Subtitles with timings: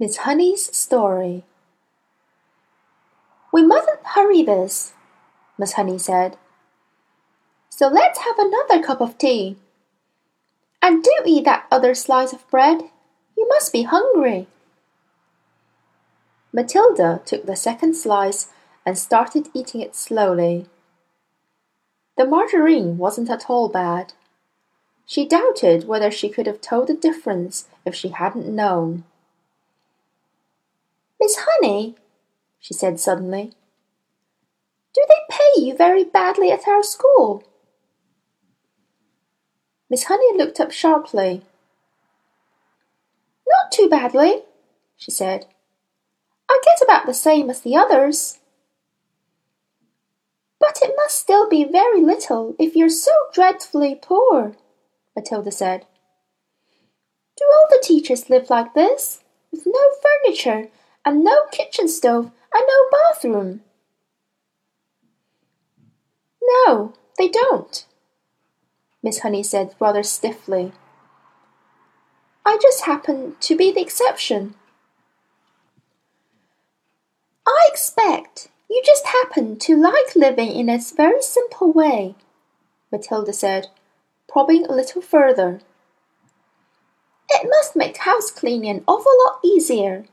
[0.00, 1.44] Miss Honey's Story
[3.52, 4.94] We mustn't hurry this,
[5.58, 6.38] Miss Honey said.
[7.68, 9.58] So let's have another cup of tea.
[10.80, 12.80] And do eat that other slice of bread.
[13.36, 14.46] You must be hungry.
[16.50, 18.48] Matilda took the second slice
[18.86, 20.64] and started eating it slowly.
[22.16, 24.14] The margarine wasn't at all bad.
[25.04, 29.04] She doubted whether she could have told the difference if she hadn't known.
[31.20, 31.96] Miss Honey,
[32.58, 33.52] she said suddenly,
[34.94, 37.44] do they pay you very badly at our school?
[39.90, 41.42] Miss Honey looked up sharply.
[43.46, 44.42] Not too badly,
[44.96, 45.46] she said.
[46.48, 48.38] I get about the same as the others.
[50.58, 54.56] But it must still be very little if you're so dreadfully poor,
[55.14, 55.86] Matilda said.
[57.36, 60.68] Do all the teachers live like this, with no furniture
[61.04, 63.62] and no kitchen stove and no bathroom?
[66.42, 67.86] No, they don't,
[69.02, 70.72] Miss Honey said rather stiffly.
[72.44, 74.54] I just happen to be the exception.
[77.46, 82.14] I expect you just happen to like living in a very simple way,
[82.92, 83.66] Matilda said,
[84.28, 85.60] probing a little further.
[87.28, 90.04] It must make house cleaning an awful lot easier,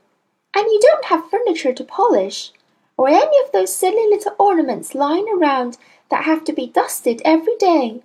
[0.58, 2.50] and you don't have furniture to polish,
[2.96, 5.78] or any of those silly little ornaments lying around
[6.10, 8.02] that have to be dusted every day.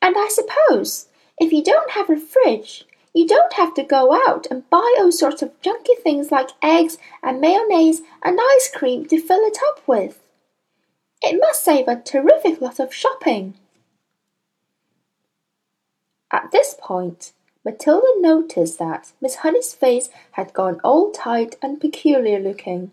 [0.00, 4.46] And I suppose if you don't have a fridge, you don't have to go out
[4.52, 9.20] and buy all sorts of junky things like eggs and mayonnaise and ice cream to
[9.20, 10.20] fill it up with.
[11.22, 13.54] It must save a terrific lot of shopping.
[16.32, 17.32] At this point,
[17.66, 22.92] Matilda noticed that Miss Honey's face had gone all tight and peculiar looking.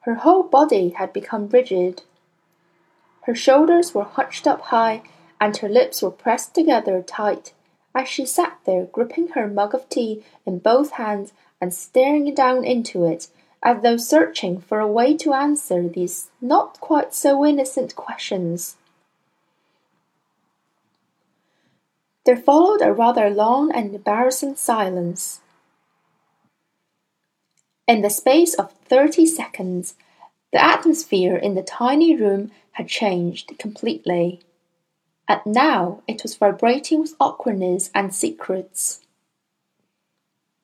[0.00, 2.02] Her whole body had become rigid.
[3.22, 5.02] Her shoulders were hunched up high
[5.40, 7.52] and her lips were pressed together tight
[7.94, 12.64] as she sat there gripping her mug of tea in both hands and staring down
[12.64, 13.28] into it
[13.62, 18.76] as though searching for a way to answer these not quite so innocent questions.
[22.26, 25.40] There followed a rather long and embarrassing silence.
[27.88, 29.94] In the space of thirty seconds,
[30.52, 34.40] the atmosphere in the tiny room had changed completely
[35.28, 39.00] and now it was vibrating with awkwardness and secrets.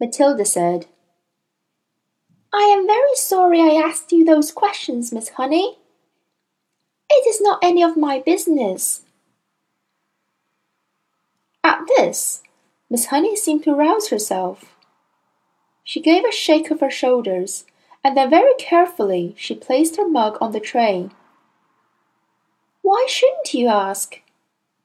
[0.00, 0.86] Matilda said,
[2.52, 5.78] I am very sorry I asked you those questions, Miss Honey.
[7.10, 9.02] It is not any of my business.
[11.86, 12.42] This,
[12.90, 14.74] Miss Honey seemed to rouse herself.
[15.84, 17.64] She gave a shake of her shoulders,
[18.04, 21.10] and then very carefully she placed her mug on the tray.
[22.82, 24.20] Why shouldn't you ask?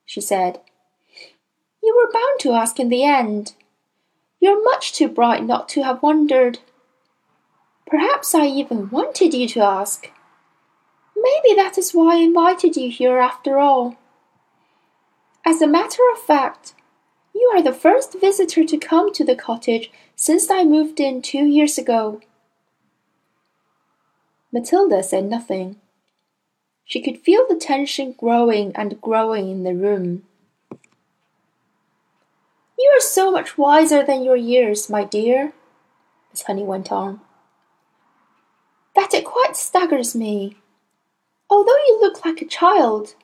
[0.06, 0.62] she said.
[1.84, 3.54] You were bound to ask in the end.
[4.40, 6.60] You're much too bright not to have wondered.
[7.86, 10.12] Perhaps I even wanted you to ask.
[11.16, 13.98] Maybe that is why I invited you here after all.
[15.46, 16.74] As a matter of fact,
[17.40, 21.46] you are the first visitor to come to the cottage since I moved in two
[21.46, 22.22] years ago.
[24.52, 25.78] Matilda said nothing.
[26.86, 30.24] She could feel the tension growing and growing in the room.
[32.80, 35.54] You are so much wiser than your years, my dear,
[36.32, 37.20] Miss Honey went on,
[38.96, 40.58] that it quite staggers me.
[41.50, 43.16] Although you look like a child,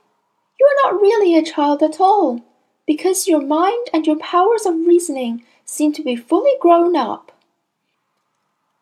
[0.60, 2.42] you are not really a child at all,
[2.86, 7.32] because your mind and your powers of reasoning seem to be fully grown up.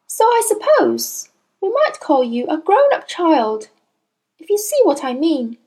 [0.07, 1.29] So I suppose
[1.61, 3.69] we might call you a grown up child
[4.39, 5.57] if you see what I mean.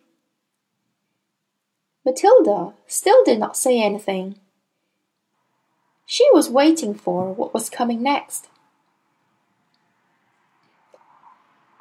[2.04, 4.36] Matilda still did not say anything.
[6.06, 8.48] She was waiting for what was coming next.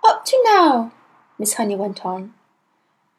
[0.05, 0.93] Up to now,
[1.37, 2.33] Miss Honey went on,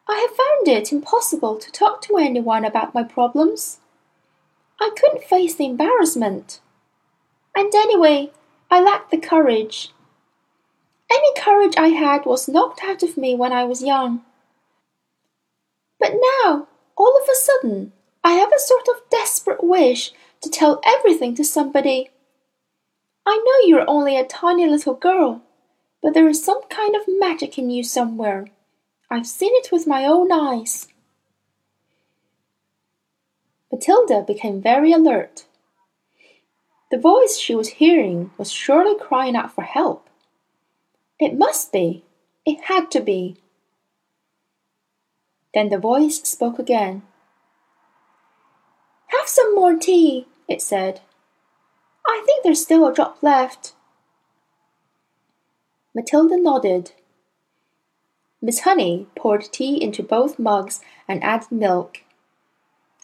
[0.07, 3.79] I have found it impossible to talk to anyone about my problems.
[4.81, 6.61] I couldn't face the embarrassment.
[7.57, 8.31] And anyway,
[8.71, 9.93] I lacked the courage.
[11.11, 14.23] Any courage I had was knocked out of me when I was young.
[15.99, 16.13] But
[16.45, 17.93] now, all of a sudden,
[18.23, 20.13] I have a sort of desperate wish
[20.43, 22.11] to tell everything to somebody.
[23.25, 25.43] I know you're only a tiny little girl,
[26.03, 28.47] but there is some kind of magic in you somewhere.
[29.15, 30.89] I've seen it with my own eyes.
[33.71, 35.45] Matilda became very alert.
[36.91, 40.09] The voice she was hearing was surely crying out for help.
[41.21, 42.05] It must be.
[42.45, 43.37] It had to be.
[45.55, 47.03] Then the voice spoke again.
[49.17, 51.03] Have some more tea, it said.
[52.05, 53.75] I think there's still a drop left.
[55.95, 56.91] Matilda nodded.
[58.45, 62.03] Miss Honey poured tea into both mugs and added milk.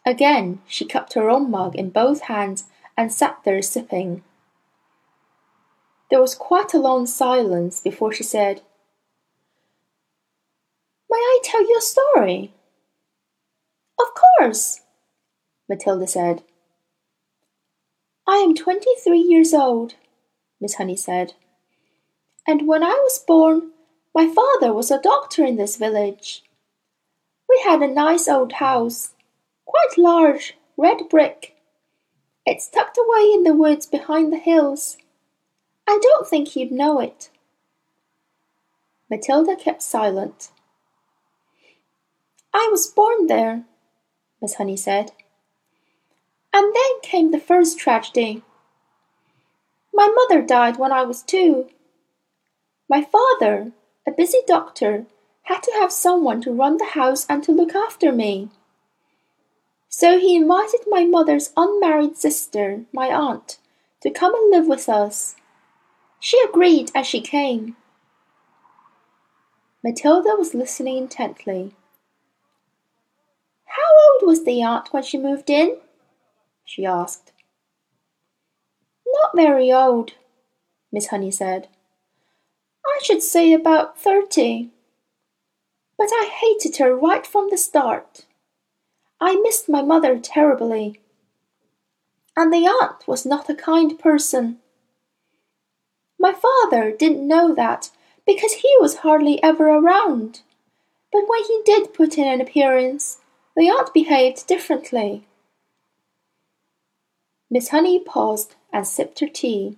[0.04, 2.64] Again she cupped her own mug in both hands
[2.94, 4.22] and sat there sipping.
[6.10, 8.60] There was quite a long silence before she said,
[11.10, 12.52] May I tell you a story?
[13.98, 14.82] Of course,
[15.70, 16.42] Matilda said.
[18.28, 19.94] I am twenty three years old,
[20.60, 21.32] Miss Honey said.
[22.46, 23.70] And when I was born,
[24.20, 26.42] my father was a doctor in this village.
[27.48, 29.14] We had a nice old house,
[29.64, 31.56] quite large, red brick.
[32.44, 34.98] It's tucked away in the woods behind the hills.
[35.88, 37.30] I don't think you'd know it.
[39.08, 40.50] Matilda kept silent.
[42.52, 43.64] I was born there,
[44.42, 45.12] Miss Honey said.
[46.52, 48.42] And then came the first tragedy.
[49.94, 51.70] My mother died when I was two.
[52.86, 53.72] My father,
[54.06, 55.06] a busy doctor,
[55.42, 58.48] had to have someone to run the house and to look after me.
[59.88, 63.58] So he invited my mother's unmarried sister, my aunt,
[64.02, 65.34] to come and live with us.
[66.20, 67.76] She agreed and she came.
[69.82, 71.74] Matilda was listening intently.
[73.64, 75.78] How old was the aunt when she moved in?
[76.64, 77.32] she asked.
[79.06, 80.12] Not very old,
[80.92, 81.68] Miss Honey said.
[82.86, 84.70] I should say about thirty.
[85.98, 88.26] But I hated her right from the start.
[89.20, 91.00] I missed my mother terribly.
[92.36, 94.58] And the aunt was not a kind person.
[96.18, 97.90] My father didn't know that
[98.26, 100.40] because he was hardly ever around.
[101.12, 103.18] But when he did put in an appearance,
[103.56, 105.26] the aunt behaved differently.
[107.50, 109.76] Miss Honey paused and sipped her tea.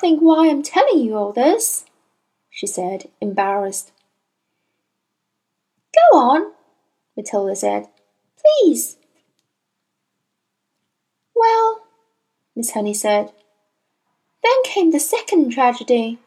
[0.00, 1.84] Think why I'm telling you all this,
[2.48, 3.92] she said, embarrassed.
[5.94, 6.52] Go on,
[7.14, 7.86] Matilda said.
[8.40, 8.96] Please.
[11.34, 11.82] Well,
[12.56, 13.32] Miss Honey said,
[14.42, 16.18] then came the second tragedy.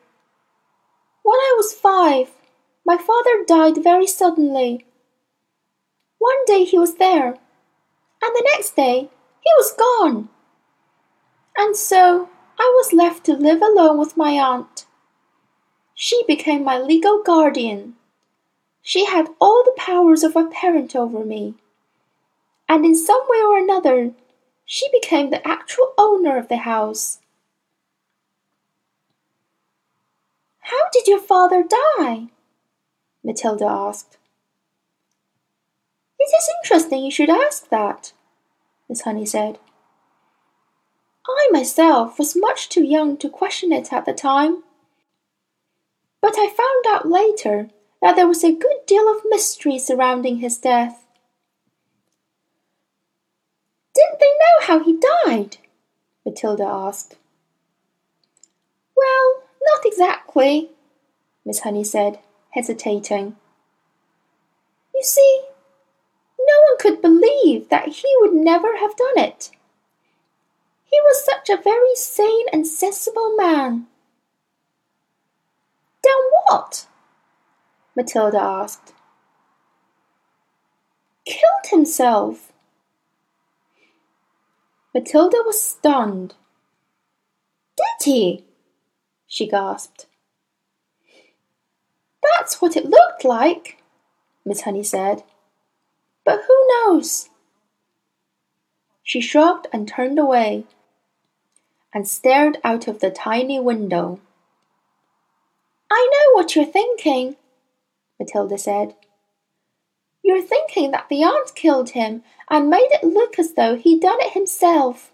[1.23, 2.29] When I was five,
[2.85, 4.85] my father died very suddenly.
[6.19, 7.39] One day he was there, and
[8.21, 9.09] the next day
[9.41, 10.29] he was gone.
[11.57, 14.85] And so I was left to live alone with my aunt.
[15.93, 17.95] She became my legal guardian.
[18.81, 21.55] She had all the powers of a parent over me.
[22.67, 24.11] And in some way or another,
[24.65, 27.19] she became the actual owner of the house.
[30.59, 32.27] How did your father die?
[33.23, 34.17] Matilda asked.
[36.19, 38.13] It is interesting you should ask that,
[38.87, 39.59] Miss Honey said.
[41.27, 44.63] I myself was much too young to question it at the time.
[46.21, 47.69] But I found out later
[48.01, 51.05] that there was a good deal of mystery surrounding his death.
[53.93, 55.57] Didn't they know how he died?
[56.25, 57.17] Matilda asked.
[58.95, 60.71] Well, not exactly,
[61.45, 62.19] Miss Honey said,
[62.51, 63.35] hesitating.
[64.93, 65.41] You see,
[66.39, 69.51] no one could believe that he would never have done it.
[71.45, 73.87] Such a very sane and sensible man.
[76.01, 76.87] Done what?
[77.97, 78.93] Matilda asked.
[81.25, 82.53] Killed himself.
[84.93, 86.35] Matilda was stunned.
[87.75, 88.45] Did he?
[89.27, 90.05] she gasped.
[92.23, 93.83] That's what it looked like,
[94.45, 95.23] Miss Honey said.
[96.23, 97.29] But who knows?
[99.03, 100.67] She shrugged and turned away
[101.93, 104.19] and stared out of the tiny window.
[105.91, 107.35] I know what you're thinking,
[108.19, 108.95] Matilda said.
[110.23, 114.17] You're thinking that the aunt killed him and made it look as though he'd done
[114.21, 115.11] it himself.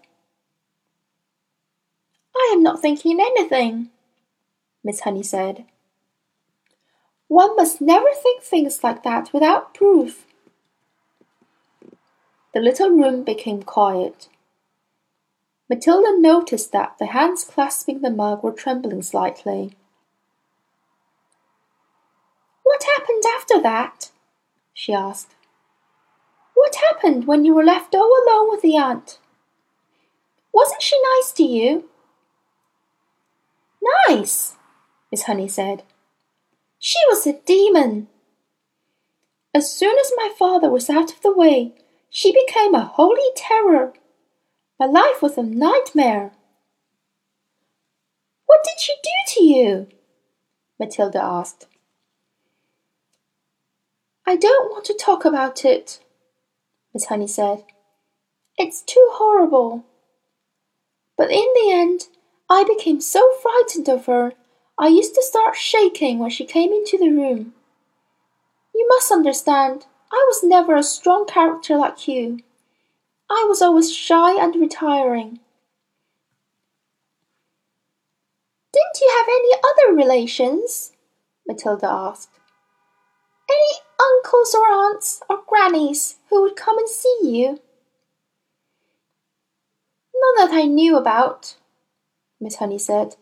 [2.34, 3.90] I am not thinking anything,
[4.84, 5.66] Miss Honey said.
[7.28, 10.26] One must never think things like that without proof.
[12.54, 14.28] The little room became quiet.
[15.70, 19.76] Matilda noticed that the hands clasping the mug were trembling slightly.
[22.64, 24.10] What happened after that?
[24.74, 25.36] she asked.
[26.54, 29.20] What happened when you were left all alone with the aunt?
[30.52, 31.88] Wasn't she nice to you?
[34.08, 34.56] Nice,
[35.12, 35.84] Miss Honey said.
[36.80, 38.08] She was a demon.
[39.54, 41.74] As soon as my father was out of the way,
[42.08, 43.92] she became a holy terror.
[44.80, 46.32] My life was a nightmare.
[48.46, 49.88] What did she do to you?
[50.78, 51.66] Matilda asked.
[54.26, 56.00] I don't want to talk about it,
[56.94, 57.62] Miss Honey said.
[58.56, 59.84] It's too horrible.
[61.18, 62.06] But in the end,
[62.48, 64.32] I became so frightened of her,
[64.78, 67.52] I used to start shaking when she came into the room.
[68.74, 72.40] You must understand, I was never a strong character like you.
[73.30, 75.38] I was always shy and retiring.
[78.72, 80.92] Didn't you have any other relations?
[81.46, 82.30] Matilda asked.
[83.48, 87.60] Any uncles or aunts or grannies who would come and see you?
[90.14, 91.56] None that I knew about,
[92.40, 93.16] Miss Honey said.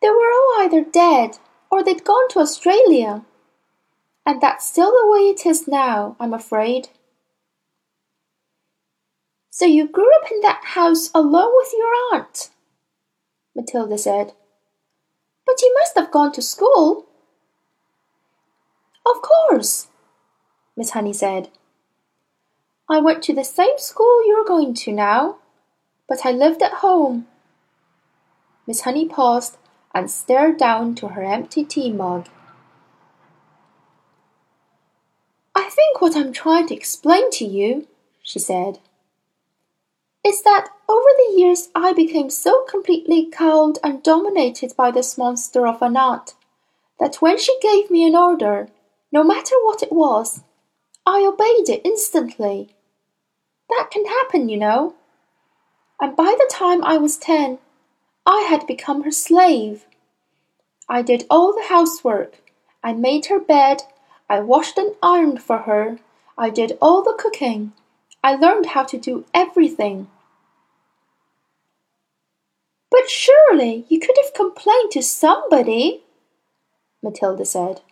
[0.00, 1.38] They were all either dead
[1.70, 3.24] or they'd gone to Australia.
[4.24, 6.90] And that's still the way it is now, I'm afraid.
[9.50, 12.50] So you grew up in that house alone with your aunt?
[13.54, 14.32] Matilda said.
[15.44, 17.06] But you must have gone to school.
[19.04, 19.88] Of course,
[20.76, 21.48] Miss Honey said.
[22.88, 25.38] I went to the same school you're going to now,
[26.08, 27.26] but I lived at home.
[28.66, 29.58] Miss Honey paused
[29.92, 32.28] and stared down to her empty tea mug.
[35.56, 37.88] I think what I'm trying to explain to you,
[38.22, 38.78] she said,
[40.30, 45.66] is that over the years I became so completely cowed and dominated by this monster
[45.66, 46.34] of an aunt
[47.00, 48.68] that when she gave me an order,
[49.10, 50.44] no matter what it was,
[51.04, 52.76] I obeyed it instantly.
[53.70, 54.94] That can happen, you know.
[56.00, 57.58] And by the time I was ten,
[58.24, 59.84] I had become her slave.
[60.88, 62.40] I did all the housework.
[62.84, 63.82] I made her bed.
[64.28, 65.98] I washed and ironed for her.
[66.38, 67.72] I did all the cooking.
[68.22, 70.06] I learned how to do everything.
[72.90, 76.02] But surely you could have complained to somebody,
[77.02, 77.82] Matilda said.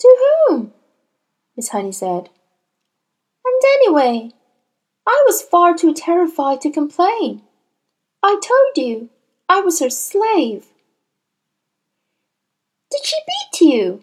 [0.00, 0.16] To
[0.48, 0.72] whom?
[1.56, 2.30] Miss Honey said.
[3.44, 4.30] And anyway,
[5.06, 7.42] I was far too terrified to complain.
[8.22, 9.10] I told you
[9.48, 10.66] I was her slave.
[12.90, 14.02] Did she beat you?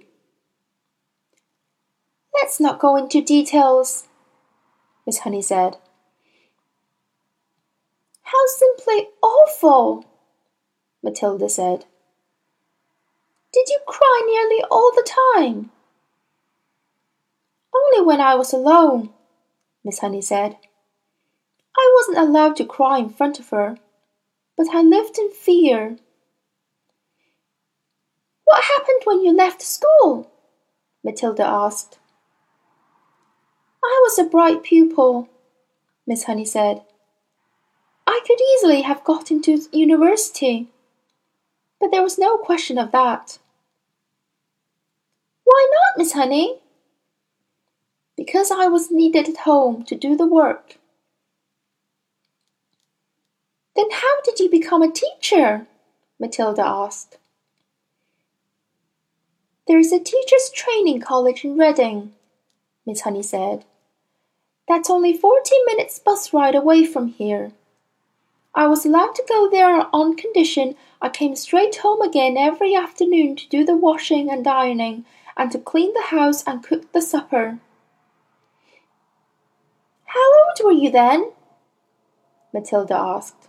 [2.33, 4.07] Let's not go into details,
[5.05, 5.77] Miss Honey said.
[8.27, 10.03] How simply awful,
[11.01, 11.85] Matilda said.
[13.53, 15.71] Did you cry nearly all the time?
[17.73, 19.11] Only when I was alone,
[19.81, 20.57] Miss Honey said.
[21.77, 23.77] I wasn't allowed to cry in front of her,
[24.57, 25.95] but I lived in fear.
[28.43, 30.29] What happened when you left school?
[31.01, 31.97] Matilda asked.
[33.81, 35.29] I was a bright pupil,
[36.05, 36.81] Miss Honey said.
[38.27, 40.67] Could easily have got into university,
[41.79, 43.39] but there was no question of that.
[45.45, 46.59] Why not, Miss Honey?
[48.17, 50.75] Because I was needed at home to do the work.
[53.77, 55.65] Then how did you become a teacher?
[56.19, 57.19] Matilda asked.
[59.69, 62.11] There is a teacher's training college in Reading,
[62.85, 63.63] Miss Honey said.
[64.67, 67.53] That's only fourteen minutes bus ride away from here.
[68.57, 73.35] I was allowed to go there on condition I came straight home again every afternoon
[73.35, 75.05] to do the washing and ironing,
[75.37, 77.59] and to clean the house and cook the supper.
[80.05, 81.33] How old were you then?
[82.51, 83.47] Matilda asked.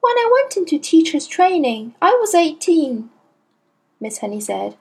[0.00, 3.08] When I went into teacher's training, I was eighteen.
[4.00, 4.76] Miss Honey said.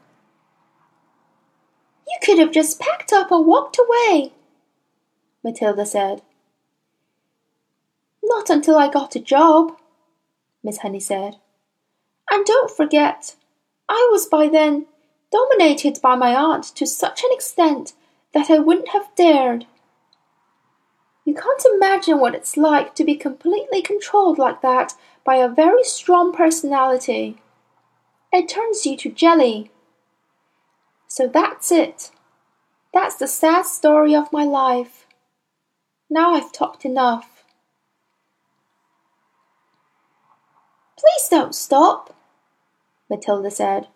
[2.05, 4.33] You could have just packed up and walked away,
[5.45, 6.21] Matilda said.
[8.29, 9.75] Not until I got a job,
[10.63, 11.37] Miss Honey said.
[12.29, 13.35] And don't forget,
[13.89, 14.85] I was by then
[15.31, 17.93] dominated by my aunt to such an extent
[18.33, 19.65] that I wouldn't have dared.
[21.25, 24.93] You can't imagine what it's like to be completely controlled like that
[25.23, 27.41] by a very strong personality.
[28.31, 29.71] It turns you to jelly.
[31.07, 32.11] So that's it.
[32.93, 35.07] That's the sad story of my life.
[36.09, 37.38] Now I've talked enough.
[40.99, 42.15] Please don't stop,
[43.09, 43.87] Matilda said.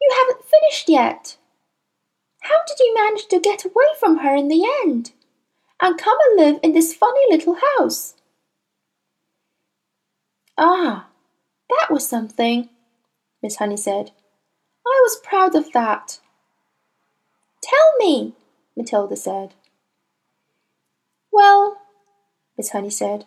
[0.00, 1.36] You haven't finished yet.
[2.40, 5.12] How did you manage to get away from her in the end?
[5.82, 8.14] and come and live in this funny little house.
[10.56, 11.08] Ah,
[11.68, 12.70] that was something,
[13.42, 14.12] Miss Honey said.
[14.86, 16.20] I was proud of that.
[17.60, 18.34] Tell me,
[18.76, 19.54] Matilda said.
[21.32, 21.78] Well,
[22.56, 23.26] Miss Honey said,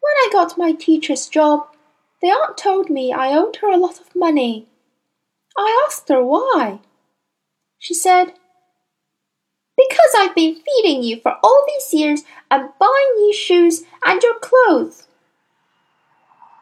[0.00, 1.73] when I got my teacher's job,
[2.24, 4.66] the aunt told me I owed her a lot of money.
[5.58, 6.80] I asked her why.
[7.78, 8.32] She said,
[9.76, 14.38] Because I've been feeding you for all these years and buying you shoes and your
[14.38, 15.06] clothes.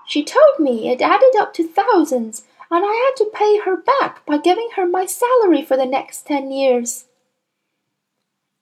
[0.09, 4.27] She told me it added up to thousands and I had to pay her back
[4.27, 7.05] by giving her my salary for the next ten years.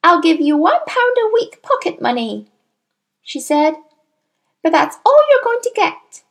[0.05, 2.49] I'll give you one pound a week pocket money,
[3.23, 3.77] she said,
[4.63, 6.23] but that's all you're going to get.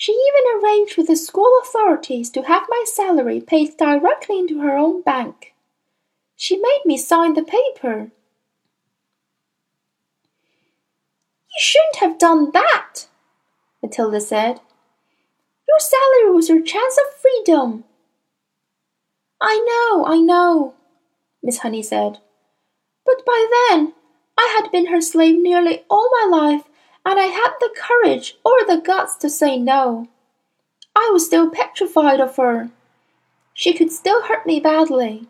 [0.00, 4.74] She even arranged with the school authorities to have my salary paid directly into her
[4.74, 5.52] own bank.
[6.34, 8.10] She made me sign the paper.
[11.50, 13.08] You shouldn't have done that,
[13.82, 14.62] Matilda said.
[15.68, 17.84] Your salary was your chance of freedom.
[19.38, 20.72] I know, I know,
[21.42, 22.20] Miss Honey said.
[23.04, 23.92] But by then
[24.38, 26.69] I had been her slave nearly all my life,
[27.04, 30.08] and I had the courage or the guts to say no.
[30.94, 32.70] I was still petrified of her.
[33.54, 35.28] She could still hurt me badly.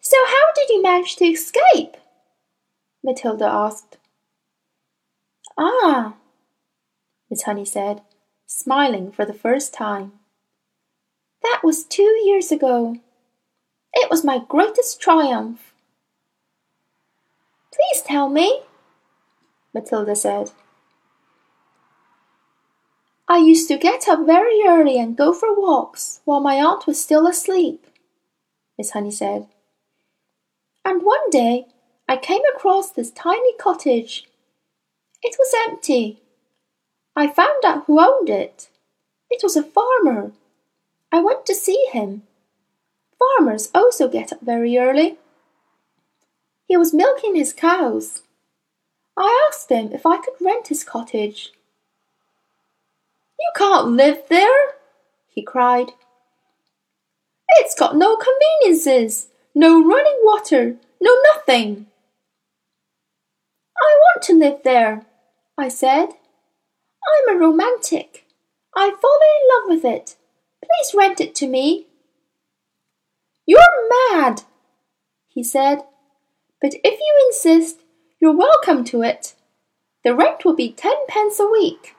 [0.00, 1.96] So how did you manage to escape?
[3.04, 3.98] Matilda asked.
[5.58, 6.14] Ah,
[7.30, 8.02] Miss Honey said,
[8.46, 10.12] smiling for the first time.
[11.42, 12.96] That was two years ago.
[13.94, 15.72] It was my greatest triumph.
[17.72, 18.60] Please tell me,
[19.74, 20.50] Matilda said.
[23.28, 27.02] I used to get up very early and go for walks while my aunt was
[27.02, 27.86] still asleep,
[28.76, 29.46] Miss Honey said.
[30.84, 31.66] And one day
[32.08, 34.28] I came across this tiny cottage.
[35.22, 36.22] It was empty
[37.14, 38.70] I found out who owned it.
[39.30, 40.32] It was a farmer.
[41.10, 42.22] I went to see him.
[43.18, 45.18] Farmers also get up very early.
[46.66, 48.22] He was milking his cows.
[49.16, 51.52] I asked him if I could rent his cottage.
[53.38, 54.74] You can't live there,
[55.28, 55.92] he cried.
[57.56, 61.86] It's got no conveniences, no running water, no nothing.
[63.76, 65.04] I want to live there,
[65.58, 66.08] I said.
[66.08, 68.26] I'm a romantic.
[68.74, 70.16] I've fallen in love with it.
[70.64, 71.86] Please rent it to me.
[73.44, 73.60] You're
[74.12, 74.42] mad,
[75.28, 75.82] he said.
[76.60, 77.81] But if you insist,
[78.22, 79.34] you're welcome to it.
[80.04, 81.96] The rent will be ten pence a week.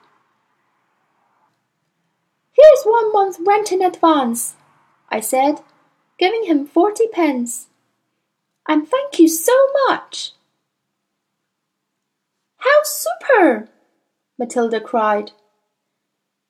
[2.52, 4.54] Here's one month's rent in advance,
[5.10, 5.56] I said,
[6.18, 7.66] giving him forty pence.
[8.66, 9.52] And thank you so
[9.86, 10.32] much.
[12.56, 13.68] How super!
[14.38, 15.32] Matilda cried.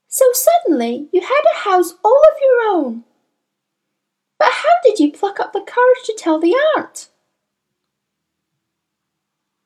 [0.06, 3.02] So suddenly you had a house all of your own.
[4.38, 7.08] But how did you pluck up the courage to tell the aunt?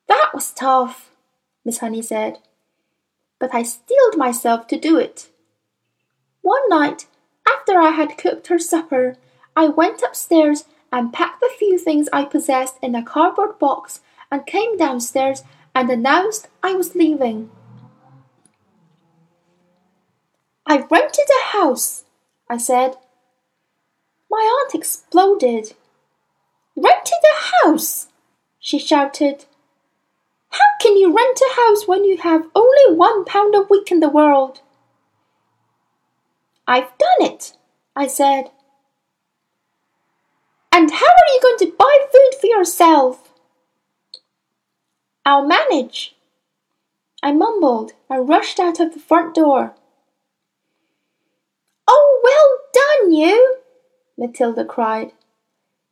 [0.09, 1.11] That was tough,
[1.63, 2.39] Miss Honey said,
[3.39, 5.29] but I steeled myself to do it.
[6.41, 7.05] One night,
[7.47, 9.17] after I had cooked her supper,
[9.55, 14.47] I went upstairs and packed the few things I possessed in a cardboard box and
[14.47, 15.43] came downstairs
[15.75, 17.51] and announced I was leaving.
[20.65, 22.03] I've rented a house,
[22.49, 22.95] I said.
[24.29, 25.73] My aunt exploded.
[26.75, 28.07] Rented a house?
[28.59, 29.45] she shouted.
[30.99, 34.59] You rent a house when you have only one pound a week in the world?
[36.67, 37.53] I've done it,
[37.95, 38.51] I said.
[40.73, 43.31] And how are you going to buy food for yourself?
[45.25, 46.17] I'll manage.
[47.23, 49.75] I mumbled and rushed out of the front door.
[51.87, 53.59] Oh, well done, you!
[54.17, 55.13] Matilda cried.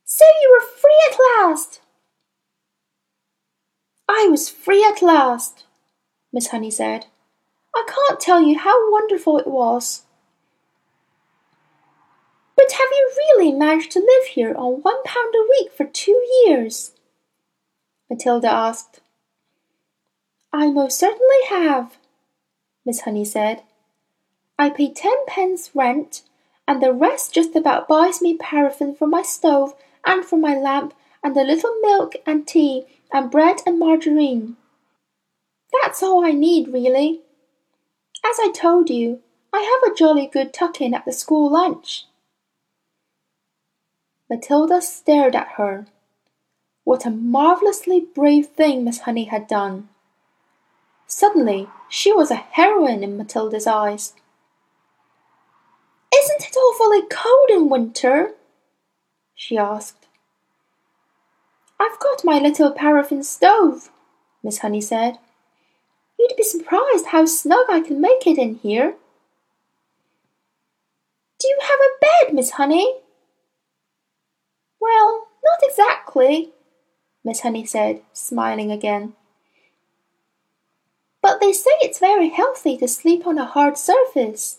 [0.04, 1.80] So you were free at last!
[4.08, 5.64] I was free at last,
[6.32, 7.06] Miss Honey said.
[7.74, 10.04] I can't tell you how wonderful it was.
[12.56, 16.20] But have you really managed to live here on one pound a week for two
[16.44, 16.92] years?
[18.10, 19.00] Matilda asked.
[20.52, 21.98] I most certainly have,
[22.86, 23.62] Miss Honey said.
[24.58, 26.22] I pay ten pence rent,
[26.66, 30.94] and the rest just about buys me paraffin for my stove and for my lamp,
[31.22, 34.56] and a little milk and tea and bread and margarine.
[35.82, 37.20] That's all I need, really.
[38.24, 39.20] As I told you,
[39.52, 42.06] I have a jolly good tuck in at the school lunch.
[44.28, 45.86] Matilda stared at her.
[46.84, 49.88] What a marvellously brave thing Miss Honey had done!
[51.06, 54.14] Suddenly she was a heroine in Matilda's eyes.
[56.14, 58.34] Isn't it awfully cold in winter?
[59.34, 59.97] she asked.
[61.80, 63.90] I've got my little paraffin stove,
[64.42, 65.18] Miss Honey said.
[66.18, 68.94] You'd be surprised how snug I can make it in here.
[71.38, 72.96] Do you have a bed, Miss Honey?
[74.80, 76.50] Well, not exactly,
[77.24, 79.14] Miss Honey said, smiling again.
[81.22, 84.58] But they say it's very healthy to sleep on a hard surface.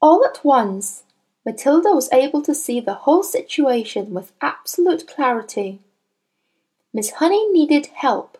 [0.00, 1.02] All at once,
[1.50, 5.80] Matilda was able to see the whole situation with absolute clarity.
[6.94, 8.38] Miss Honey needed help.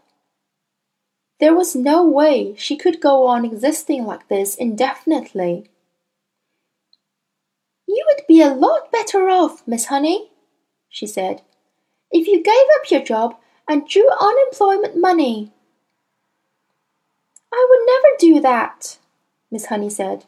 [1.40, 5.68] There was no way she could go on existing like this indefinitely.
[7.88, 10.30] You would be a lot better off, Miss Honey,
[10.88, 11.42] she said,
[12.12, 13.34] if you gave up your job
[13.66, 15.50] and drew unemployment money.
[17.52, 18.98] I would never do that,
[19.50, 20.26] Miss Honey said.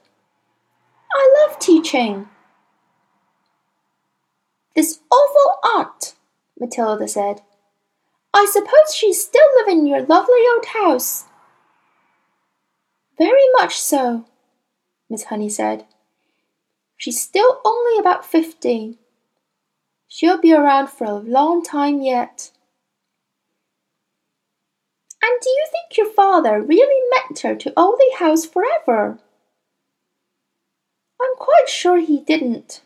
[1.14, 2.28] I love teaching.
[4.74, 6.14] This awful aunt,
[6.58, 7.42] Matilda said.
[8.34, 11.26] I suppose she's still living in your lovely old house.
[13.18, 14.24] Very much so,
[15.10, 15.84] Miss Honey said.
[16.96, 18.96] She's still only about fifteen.
[20.08, 22.50] She'll be around for a long time yet.
[25.22, 29.18] And do you think your father really meant her to own the house forever?
[31.20, 32.80] I'm quite sure he didn't,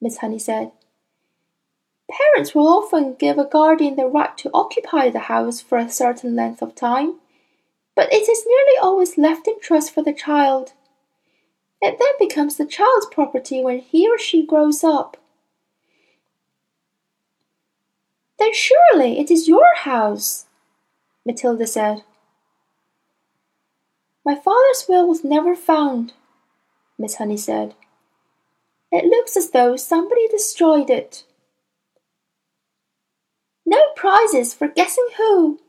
[0.00, 0.72] Miss Honey said.
[2.10, 6.34] Parents will often give a guardian the right to occupy the house for a certain
[6.34, 7.16] length of time,
[7.94, 10.72] but it is nearly always left in trust for the child.
[11.82, 15.16] It then becomes the child's property when he or she grows up.
[18.38, 20.46] Then surely it is your house,
[21.26, 22.04] Matilda said.
[24.24, 26.14] My father's will was never found,
[26.98, 27.74] Miss Honey said.
[28.90, 31.24] It looks as though somebody destroyed it.
[33.68, 35.60] No prizes for guessing who,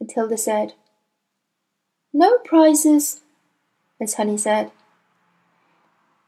[0.00, 0.72] Matilda said.
[2.10, 3.20] No prizes,
[4.00, 4.70] Miss Honey said.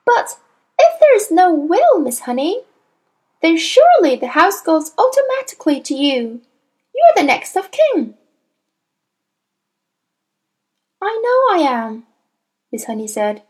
[0.04, 0.36] But
[0.78, 2.64] if there is no will, Miss Honey,
[3.40, 6.42] then surely the house goes automatically to you.
[6.94, 8.12] You are the next of kin.
[11.00, 12.04] I know I am,
[12.70, 13.42] Miss Honey said.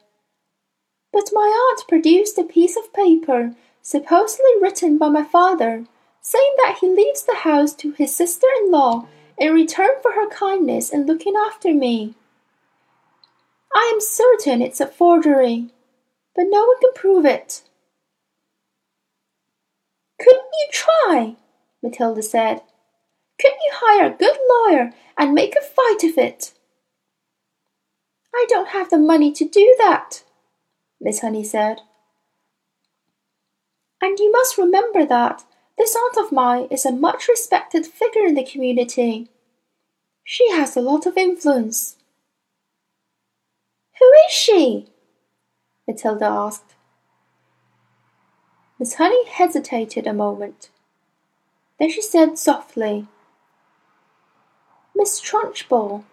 [1.13, 5.87] But my aunt produced a piece of paper, supposedly written by my father,
[6.21, 9.07] saying that he leaves the house to his sister in law
[9.39, 12.15] in return for her kindness in looking after me.
[13.75, 15.69] I am certain it's a forgery,
[16.35, 17.63] but no one can prove it.
[20.21, 21.37] Couldn't you try?
[21.83, 22.63] Matilda said.
[23.41, 26.53] Couldn't you hire a good lawyer and make a fight of it?
[28.35, 30.23] I don't have the money to do that,
[31.01, 31.81] Miss Honey said.
[34.03, 35.45] And you must remember that
[35.79, 39.29] this aunt of mine is a much respected figure in the community.
[40.25, 41.97] She has a lot of influence.
[43.99, 44.87] Who is she?
[45.87, 46.75] Matilda asked.
[48.79, 50.71] Miss Honey hesitated a moment.
[51.79, 53.07] Then she said softly,
[54.95, 56.05] Miss Trunchbull.